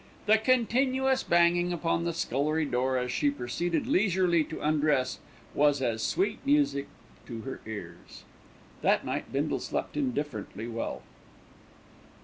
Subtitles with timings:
[0.25, 5.19] The continuous banging upon the scullery door as she proceeded leisurely to undress
[5.53, 6.87] was as sweet music
[7.27, 8.23] to her ears.
[8.81, 11.03] That night Bindle slept indifferently well.